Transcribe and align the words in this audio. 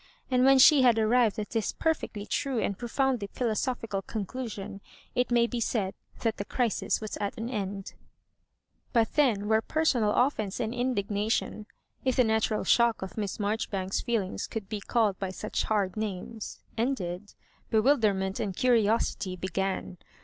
And 0.31 0.43
when 0.45 0.57
she 0.57 0.81
had 0.81 0.97
arrived 0.97 1.37
at 1.37 1.51
this 1.51 1.73
perfectly 1.73 2.25
true 2.25 2.59
and 2.59 2.75
profoundly 2.75 3.27
philosophical 3.31 4.01
conclusion, 4.01 4.81
it 5.13 5.29
may 5.29 5.45
be 5.45 5.59
said 5.59 5.93
that 6.21 6.37
the 6.37 6.43
crisis 6.43 6.99
was 6.99 7.17
at 7.17 7.37
an 7.37 7.51
end. 7.51 7.93
But 8.93 9.13
then 9.13 9.47
where 9.47 9.61
personal 9.61 10.09
offence 10.11 10.59
and 10.59 10.73
indig 10.73 11.11
nation 11.11 11.67
(if 12.03 12.15
the 12.15 12.23
natural 12.23 12.63
shock 12.63 13.03
of 13.03 13.15
Miss 13.15 13.37
Marjori 13.37 13.69
banks*8 13.69 14.03
feelings 14.03 14.47
could 14.47 14.67
be 14.67 14.81
called 14.81 15.19
by 15.19 15.29
such 15.29 15.65
hard 15.65 15.95
names) 15.95 16.63
ended, 16.75 17.35
bewilderment 17.69 18.39
and 18.39 18.55
curiosity 18.55 19.35
be 19.35 19.49
gan. 19.49 19.99